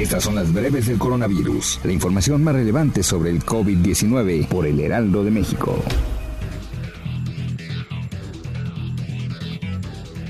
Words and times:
Estas 0.00 0.24
son 0.24 0.34
las 0.34 0.50
breves 0.50 0.86
del 0.86 0.98
coronavirus, 0.98 1.80
la 1.84 1.92
información 1.92 2.42
más 2.42 2.54
relevante 2.54 3.02
sobre 3.02 3.28
el 3.28 3.44
COVID-19 3.44 4.48
por 4.48 4.66
el 4.66 4.80
Heraldo 4.80 5.22
de 5.22 5.30
México. 5.30 5.76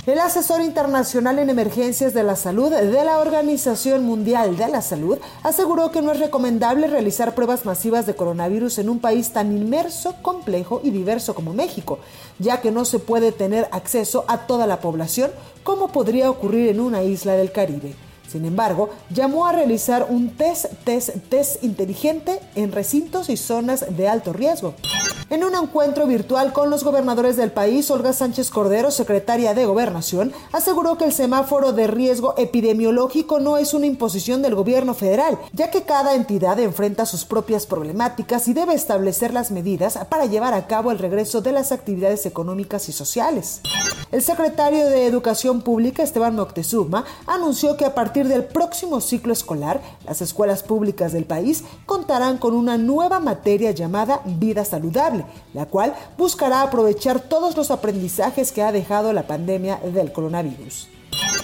El 0.10 0.18
asesor 0.18 0.62
internacional 0.62 1.38
en 1.38 1.52
emergencias 1.52 2.16
de 2.16 2.24
la 2.24 2.36
salud 2.36 2.72
de 2.72 3.04
la 3.04 3.20
Organización 3.20 4.04
Mundial 4.06 4.58
de 4.58 4.68
la 4.68 4.82
Salud 4.82 5.20
aseguró 5.44 5.92
que 5.92 6.02
no 6.02 6.12
es 6.12 6.20
recomendable 6.20 6.88
realizar 6.88 7.36
pruebas 7.36 7.64
masivas 7.64 8.08
de 8.08 8.16
coronavirus 8.16 8.80
en 8.80 8.90
un 8.90 8.98
país 8.98 9.30
tan 9.30 9.56
inmerso, 9.56 10.16
complejo 10.24 10.82
y 10.84 10.90
diverso 10.90 11.36
como 11.36 11.54
México, 11.54 12.00
ya 12.40 12.60
que 12.60 12.72
no 12.72 12.86
se 12.86 12.98
puede 12.98 13.32
tener 13.32 13.68
acceso 13.72 14.26
a 14.28 14.48
toda 14.48 14.66
la 14.66 14.82
población 14.82 15.30
como 15.62 15.90
podría 15.90 16.32
ocurrir 16.32 16.70
en 16.70 16.80
una 16.80 17.04
isla 17.04 17.34
del 17.34 17.52
Caribe. 17.52 17.94
Sin 18.28 18.46
embargo, 18.46 18.90
llamó 19.12 19.46
a 19.46 19.52
realizar 19.52 20.08
un 20.10 20.36
test, 20.36 20.74
test, 20.86 21.12
test 21.30 21.64
inteligente 21.64 22.40
en 22.56 22.72
recintos 22.72 23.30
y 23.30 23.38
zonas 23.38 23.86
de 23.96 24.08
alto 24.08 24.34
riesgo. 24.34 24.74
En 25.30 25.44
un 25.44 25.54
encuentro 25.54 26.08
virtual 26.08 26.54
con 26.54 26.72
los 26.72 26.84
gobernadores 26.84 27.38
del 27.38 27.52
país, 27.52 27.92
Olga 27.92 28.14
Sánchez 28.14 28.50
Cordero, 28.50 28.90
secretaria 28.90 29.54
de 29.54 29.68
Gobernación, 29.68 30.34
aseguró 30.52 30.98
que 30.98 31.06
el 31.06 31.14
semáforo 31.14 31.72
de 31.72 31.86
riesgo 31.86 32.34
epidemiológico 32.36 33.40
no 33.40 33.58
es 33.58 33.76
una 33.76 33.86
imposición 33.86 34.42
del 34.42 34.56
gobierno 34.56 34.96
federal, 34.96 35.38
ya 35.54 35.70
que 35.70 35.84
cada 35.84 36.16
entidad 36.16 36.60
enfrenta 36.60 37.06
sus 37.06 37.26
propias 37.26 37.68
problemáticas 37.68 38.48
y 38.48 38.54
debe 38.54 38.74
establecer 38.74 39.32
las 39.32 39.52
medidas 39.52 40.00
para 40.10 40.26
llevar 40.26 40.56
a 40.56 40.66
cabo 40.66 40.92
el 40.92 40.98
regreso 40.98 41.42
de 41.42 41.52
las 41.52 41.72
actividades 41.72 42.26
económicas 42.26 42.90
y 42.90 42.92
sociales. 42.92 43.62
El 44.12 44.24
secretario 44.24 44.90
de 44.90 45.06
Educación 45.06 45.62
Pública, 45.62 46.02
Esteban 46.02 46.36
Moctezuma, 46.36 47.06
anunció 47.28 47.78
que 47.78 47.86
a 47.86 47.94
partir 47.94 48.28
del 48.28 48.44
próximo 48.44 49.02
ciclo 49.02 49.32
escolar, 49.32 49.82
las 50.04 50.24
escuelas 50.24 50.64
públicas 50.64 51.14
del 51.14 51.26
país 51.26 51.64
contarán 51.86 52.40
con 52.40 52.56
una 52.56 52.80
nueva 52.80 53.20
materia 53.20 53.70
llamada 53.70 54.22
vida 54.26 54.66
saludable, 54.66 55.26
la 55.54 55.68
cual 55.68 55.94
buscará 56.18 56.64
aprovechar 56.64 57.20
todos 57.20 57.56
los 57.56 57.70
aprendizajes 57.70 58.52
que 58.52 58.64
ha 58.64 58.72
dejado 58.72 59.14
la 59.14 59.28
pandemia 59.28 59.78
del 59.78 60.12
coronavirus. 60.12 60.88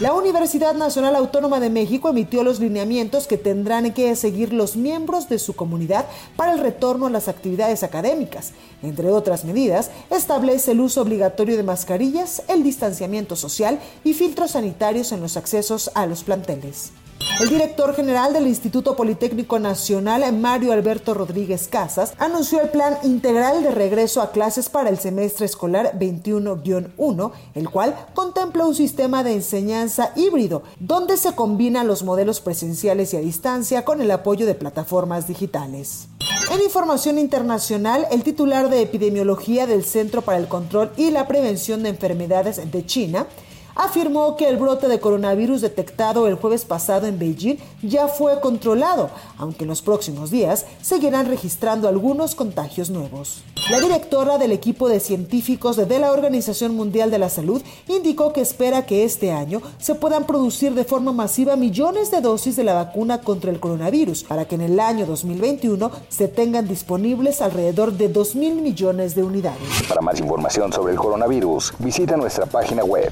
La 0.01 0.11
Universidad 0.11 0.75
Nacional 0.75 1.15
Autónoma 1.15 1.61
de 1.61 1.69
México 1.69 2.09
emitió 2.09 2.43
los 2.43 2.59
lineamientos 2.59 3.27
que 3.27 3.37
tendrán 3.37 3.93
que 3.93 4.13
seguir 4.17 4.51
los 4.51 4.75
miembros 4.75 5.29
de 5.29 5.39
su 5.39 5.55
comunidad 5.55 6.05
para 6.35 6.51
el 6.51 6.59
retorno 6.59 7.05
a 7.05 7.09
las 7.09 7.29
actividades 7.29 7.81
académicas. 7.81 8.51
Entre 8.83 9.09
otras 9.09 9.45
medidas, 9.45 9.91
establece 10.09 10.71
el 10.71 10.81
uso 10.81 11.01
obligatorio 11.01 11.55
de 11.55 11.63
mascarillas, 11.63 12.43
el 12.49 12.61
distanciamiento 12.61 13.37
social 13.37 13.79
y 14.03 14.13
filtros 14.13 14.51
sanitarios 14.51 15.13
en 15.13 15.21
los 15.21 15.37
accesos 15.37 15.89
a 15.93 16.05
los 16.07 16.25
planteles. 16.25 16.91
El 17.37 17.49
director 17.49 17.93
general 17.93 18.31
del 18.31 18.47
Instituto 18.47 18.95
Politécnico 18.95 19.59
Nacional, 19.59 20.31
Mario 20.31 20.71
Alberto 20.71 21.13
Rodríguez 21.13 21.67
Casas, 21.67 22.13
anunció 22.17 22.61
el 22.61 22.69
plan 22.69 22.97
integral 23.03 23.61
de 23.61 23.71
regreso 23.71 24.21
a 24.21 24.31
clases 24.31 24.69
para 24.69 24.89
el 24.89 24.97
semestre 24.99 25.45
escolar 25.45 25.99
21-1, 25.99 27.31
el 27.55 27.69
cual 27.69 27.93
contempla 28.13 28.65
un 28.65 28.73
sistema 28.73 29.21
de 29.25 29.33
enseñanza 29.33 30.13
híbrido, 30.15 30.63
donde 30.79 31.17
se 31.17 31.35
combinan 31.35 31.87
los 31.87 32.03
modelos 32.03 32.39
presenciales 32.39 33.13
y 33.13 33.17
a 33.17 33.19
distancia 33.19 33.83
con 33.83 33.99
el 34.01 34.11
apoyo 34.11 34.45
de 34.45 34.55
plataformas 34.55 35.27
digitales. 35.27 36.07
En 36.53 36.61
información 36.61 37.19
internacional, 37.19 38.07
el 38.11 38.23
titular 38.23 38.69
de 38.69 38.81
epidemiología 38.81 39.67
del 39.67 39.83
Centro 39.83 40.21
para 40.21 40.37
el 40.37 40.47
Control 40.47 40.91
y 40.95 41.11
la 41.11 41.27
Prevención 41.27 41.83
de 41.83 41.89
Enfermedades 41.89 42.61
de 42.71 42.85
China, 42.85 43.27
afirmó 43.75 44.35
que 44.37 44.47
el 44.47 44.57
brote 44.57 44.87
de 44.87 44.99
coronavirus 44.99 45.61
detectado 45.61 46.27
el 46.27 46.35
jueves 46.35 46.65
pasado 46.65 47.07
en 47.07 47.19
Beijing 47.19 47.57
ya 47.83 48.07
fue 48.07 48.39
controlado, 48.39 49.09
aunque 49.37 49.65
en 49.65 49.69
los 49.69 49.81
próximos 49.81 50.31
días 50.31 50.65
seguirán 50.81 51.27
registrando 51.27 51.87
algunos 51.87 52.35
contagios 52.35 52.89
nuevos. 52.89 53.43
La 53.69 53.79
directora 53.79 54.37
del 54.37 54.51
equipo 54.51 54.87
de 54.87 54.99
científicos 54.99 55.75
de 55.75 55.99
la 55.99 56.11
Organización 56.11 56.75
Mundial 56.75 57.09
de 57.09 57.17
la 57.17 57.29
Salud 57.29 57.61
indicó 57.87 58.31
que 58.31 58.41
espera 58.41 58.85
que 58.85 59.03
este 59.03 59.31
año 59.31 59.61
se 59.79 59.95
puedan 59.95 60.25
producir 60.25 60.73
de 60.73 60.83
forma 60.83 61.11
masiva 61.11 61.55
millones 61.55 62.11
de 62.11 62.21
dosis 62.21 62.55
de 62.55 62.63
la 62.63 62.75
vacuna 62.75 63.21
contra 63.21 63.51
el 63.51 63.59
coronavirus 63.59 64.23
para 64.23 64.45
que 64.45 64.55
en 64.55 64.61
el 64.61 64.79
año 64.79 65.05
2021 65.05 65.91
se 66.09 66.27
tengan 66.27 66.67
disponibles 66.67 67.41
alrededor 67.41 67.93
de 67.93 68.07
2 68.07 68.35
mil 68.35 68.61
millones 68.61 69.15
de 69.15 69.23
unidades. 69.23 69.83
Para 69.89 70.01
más 70.01 70.19
información 70.19 70.71
sobre 70.71 70.93
el 70.93 70.99
coronavirus, 70.99 71.73
visita 71.79 72.15
nuestra 72.15 72.45
página 72.45 72.83
web 72.83 73.11